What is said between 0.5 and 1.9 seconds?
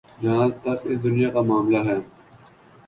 تک اس دنیا کا معاملہ